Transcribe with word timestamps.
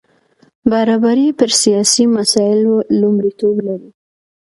برابري 0.71 1.27
پر 1.39 1.49
سیاسي 1.61 2.03
مسایلو 2.17 2.75
لومړیتوب 2.99 3.55
لري. 3.67 3.89